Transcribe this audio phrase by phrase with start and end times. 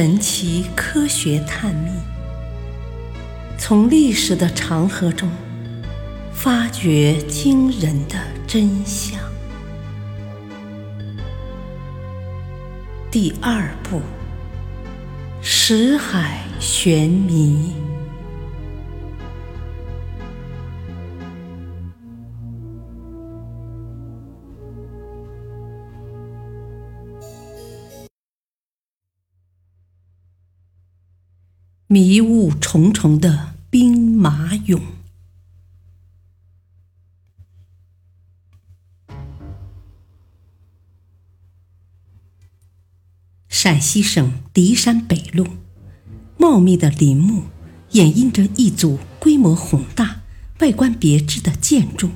[0.00, 1.90] 神奇科学探秘，
[3.58, 5.28] 从历史的长河中
[6.32, 8.14] 发掘惊人的
[8.46, 9.18] 真相。
[13.10, 14.00] 第二部：
[15.42, 17.87] 石海玄谜。
[31.90, 34.82] 迷雾重重的兵马俑。
[43.48, 45.46] 陕西省骊山北路，
[46.36, 47.44] 茂密的林木
[47.92, 50.20] 掩映着一组规模宏大、
[50.60, 52.10] 外观别致的建筑。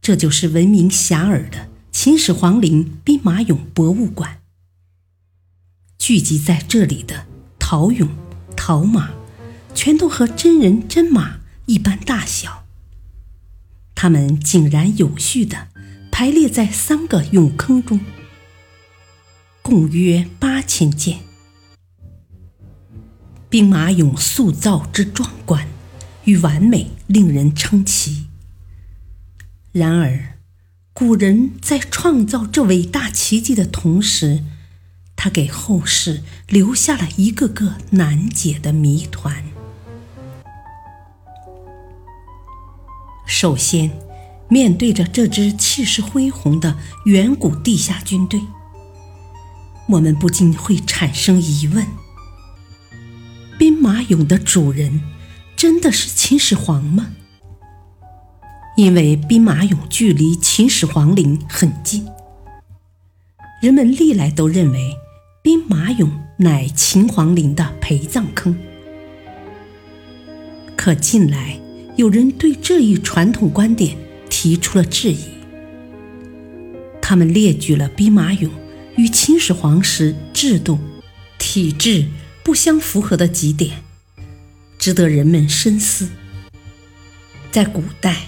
[0.00, 4.40] 这就是闻名遐迩的秦始皇陵兵马俑博物馆。
[5.98, 7.33] 聚集在这里的。
[7.66, 8.10] 陶俑、
[8.54, 9.12] 陶马，
[9.74, 12.66] 全都和真人真马一般大小。
[13.94, 15.68] 它们井然有序地
[16.12, 18.00] 排列在三个俑坑中，
[19.62, 21.20] 共约八千件。
[23.48, 25.66] 兵马俑塑造之壮观
[26.24, 28.26] 与完美，令人称奇。
[29.72, 30.36] 然而，
[30.92, 34.44] 古人在创造这伟大奇迹的同时，
[35.24, 39.42] 他给后世留下了一个个难解的谜团。
[43.24, 43.98] 首先，
[44.50, 48.38] 面对着这支气势恢宏的远古地下军队，
[49.88, 51.86] 我们不禁会产生疑问：
[53.58, 55.00] 兵马俑的主人
[55.56, 57.12] 真的是秦始皇吗？
[58.76, 62.06] 因为兵马俑距离秦始皇陵很近，
[63.62, 64.94] 人们历来都认为。
[65.54, 68.58] 兵马俑乃秦皇陵的陪葬坑，
[70.76, 71.60] 可近来
[71.94, 73.96] 有人对这一传统观点
[74.28, 75.26] 提出了质疑。
[77.00, 78.50] 他们列举了兵马俑
[78.96, 80.76] 与秦始皇时制度、
[81.38, 82.08] 体制
[82.42, 83.76] 不相符合的几点，
[84.76, 86.08] 值得人们深思。
[87.52, 88.22] 在古代，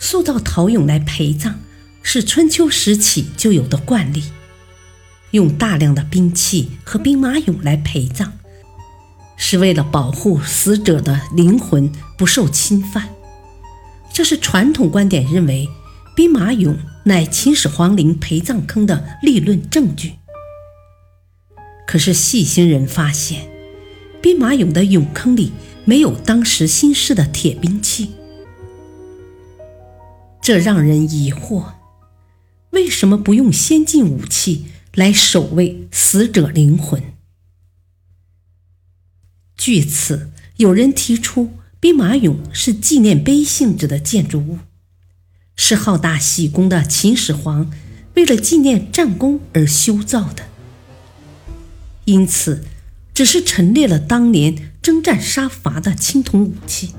[0.00, 1.60] 塑造陶俑来陪葬
[2.02, 4.24] 是春秋时起就有的惯例。
[5.34, 8.30] 用大量的兵器和兵马俑来陪葬，
[9.36, 13.08] 是为了保护死者的灵魂不受侵犯。
[14.12, 15.68] 这是传统观点认为
[16.14, 20.12] 兵马俑乃秦始皇陵陪葬坑的立论证据。
[21.84, 23.48] 可是细心人发现，
[24.22, 25.50] 兵马俑的俑坑里
[25.84, 28.12] 没有当时新式的铁兵器，
[30.40, 31.72] 这让人疑惑：
[32.70, 34.66] 为什么不用先进武器？
[34.94, 37.02] 来守卫死者灵魂。
[39.56, 44.58] 据此，有人提出，兵马俑是纪念碑性质的建筑物，
[45.56, 47.72] 是好大喜功的秦始皇
[48.14, 50.44] 为了纪念战功而修造的，
[52.04, 52.64] 因此
[53.14, 56.94] 只是陈列了当年征战杀伐的青铜武器。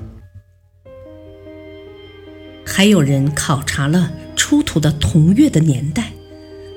[2.66, 6.12] 还有人考察了出土的铜钺的年代。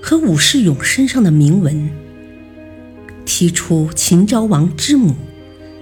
[0.02, 1.90] 和武士俑身上的铭文，
[3.26, 5.16] 提出秦昭王之母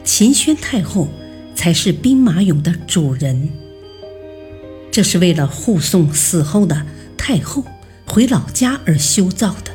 [0.04, 1.08] 秦宣太后
[1.56, 3.50] 才是兵马俑的主人。
[4.92, 6.86] 这是为了护送死后的
[7.18, 7.64] 太后
[8.06, 9.72] 回老家而修造的。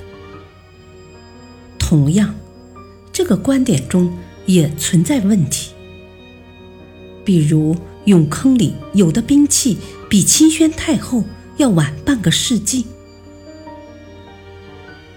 [1.79, 2.35] 同样，
[3.13, 5.71] 这个观点中也存在问题，
[7.25, 7.77] 比如
[8.07, 9.79] 俑坑里有的兵器
[10.11, 11.25] 比秦宣太后
[11.59, 12.87] 要晚半个世纪。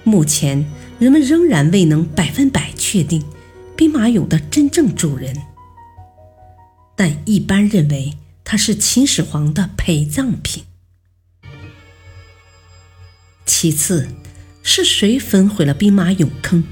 [0.07, 0.63] 目前，
[0.99, 3.23] 人们仍然未能百分百确定
[3.75, 5.35] 兵马俑的真正主人，
[6.95, 8.13] 但一般认为
[8.43, 10.63] 它是秦始皇的陪葬品。
[13.47, 14.07] 其次，
[14.61, 16.63] 是谁焚毁了兵马俑坑？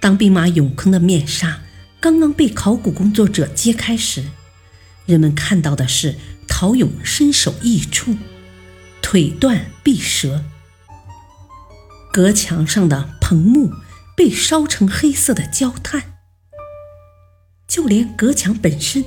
[0.00, 1.60] 当兵马俑坑的面纱
[2.00, 4.24] 刚刚被考古工作者揭开时，
[5.04, 6.14] 人们看到的是
[6.48, 8.16] 陶俑身首异处，
[9.02, 10.42] 腿断臂折。
[12.12, 13.72] 隔墙上的棚木
[14.16, 16.14] 被烧成黑色的焦炭，
[17.66, 19.04] 就连隔墙本身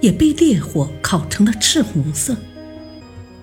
[0.00, 2.36] 也被烈火烤成了赤红色。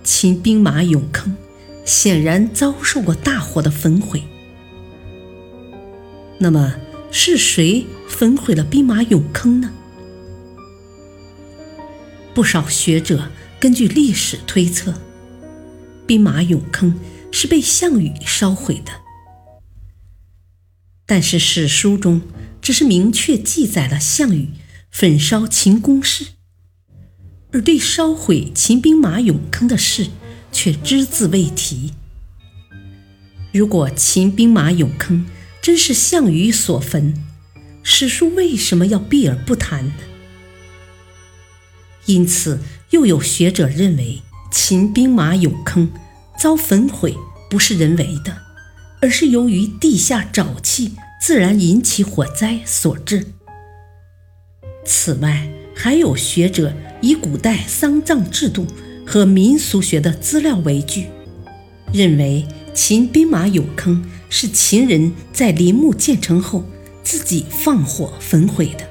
[0.04, 1.36] 秦兵马俑坑
[1.84, 4.24] 显然遭受过大火的焚毁。
[6.38, 6.76] 那么，
[7.12, 9.72] 是谁焚毁了兵马俑坑呢？
[12.34, 14.94] 不少学者根据历史推测，
[16.08, 16.98] 兵马俑坑
[17.32, 18.92] 是被项羽烧毁的。
[21.06, 22.22] 但是史书中
[22.62, 24.50] 只是明确记载了项羽
[24.90, 26.28] 焚烧秦宫室，
[27.52, 30.08] 而对烧毁秦兵马俑坑的事
[30.52, 31.94] 却只字未提。
[33.52, 35.26] 如果秦兵马俑坑
[35.62, 37.14] 真是项羽所焚，
[37.84, 39.94] 史书为什么要避而不谈呢？
[42.06, 42.62] 因此，
[42.92, 45.92] 又有学者认为，秦兵马俑坑
[46.42, 47.16] 遭焚毁
[47.52, 48.36] 不是人为的，
[49.00, 53.28] 而是由于地下沼气自然引起火灾所致。
[54.84, 58.66] 此外，还有学者以古代丧葬制度
[59.06, 61.10] 和民俗学的资料为据，
[61.94, 66.66] 认为秦兵马俑坑是秦人在陵墓建成后
[67.04, 68.90] 自己放火焚毁的，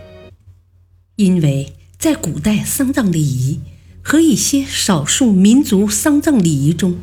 [1.16, 1.72] 因为。
[1.98, 3.60] 在古代丧葬礼仪
[4.00, 6.96] 和一些少数民族丧葬礼仪中，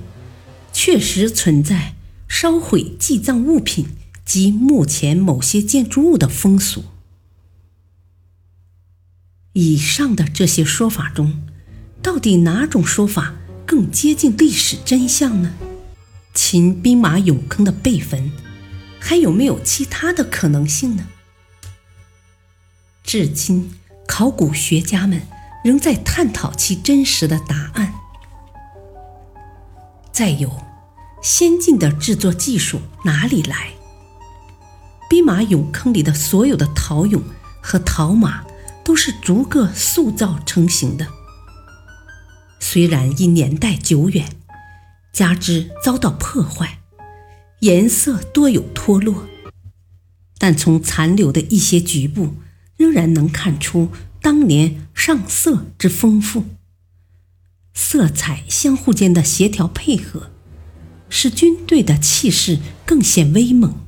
[0.80, 1.96] 确实存在
[2.28, 3.88] 烧毁祭葬物品
[4.24, 6.84] 及墓前某些建筑物的风俗。
[9.54, 11.42] 以上的这些说法中，
[12.04, 13.34] 到底哪种说法
[13.66, 15.56] 更接近历史真相呢？
[16.36, 18.32] 秦兵马俑坑的被焚，
[19.00, 21.08] 还有没有其他的可能性呢？
[23.04, 23.72] 至今。
[24.08, 25.24] 考古学家们
[25.66, 27.94] 仍在探讨其真实的答案。
[30.18, 30.52] 再有，
[31.22, 33.74] 先进的制作技术哪里来？
[35.08, 37.22] 兵马俑坑里的所有的陶俑
[37.62, 38.44] 和陶马
[38.84, 41.06] 都是逐个塑造成型的。
[42.60, 44.28] 虽然因年代久远，
[45.14, 46.80] 加之遭到破坏，
[47.60, 49.28] 颜色多有脱落，
[50.40, 52.34] 但从残留的一些局部。
[52.76, 56.44] 仍然能看出当年上色之丰富，
[57.80, 60.32] 色彩相互间的协调配合，
[61.10, 62.58] 使军队的气势
[62.88, 63.86] 更显威猛。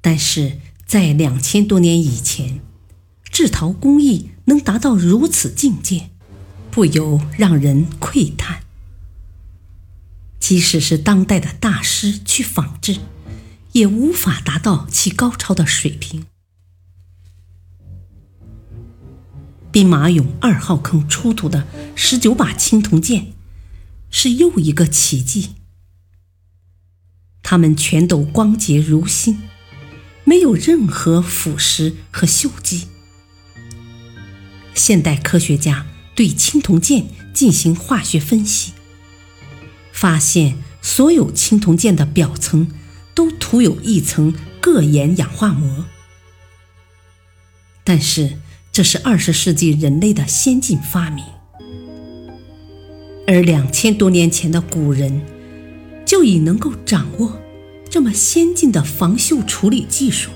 [0.00, 2.60] 但是在两千多年以前，
[3.24, 6.10] 制陶工艺能达到如此境界，
[6.70, 8.62] 不由让人喟叹。
[10.38, 12.98] 即使是当代的大师去仿制，
[13.72, 16.26] 也无法达到其高超的水平。
[19.72, 21.66] 兵马俑二号坑出土的
[21.96, 23.32] 十九把青铜剑，
[24.10, 25.54] 是又一个奇迹。
[27.42, 29.40] 它们全都光洁如新，
[30.24, 32.88] 没有任何腐蚀和锈迹。
[34.74, 38.74] 现代科学家对青铜剑进行化学分析，
[39.90, 42.70] 发现所有青铜剑的表层
[43.14, 45.86] 都涂有一层铬盐氧化膜，
[47.82, 48.36] 但是。
[48.72, 51.22] 这是二十世纪人类的先进发明，
[53.26, 55.20] 而两千多年前的古人
[56.06, 57.38] 就已能够掌握
[57.90, 60.30] 这么先进的防锈处理技术，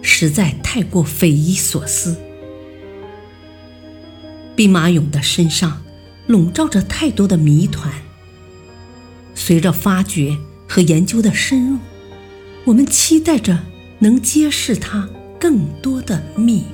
[0.00, 2.16] 实在太过匪夷所思。
[4.54, 5.82] 兵马俑的身上
[6.28, 7.92] 笼罩着太多的谜团，
[9.34, 10.38] 随着发掘
[10.68, 11.78] 和研究的深入，
[12.66, 13.58] 我们期待着
[13.98, 15.08] 能揭示它
[15.40, 16.64] 更多的秘密。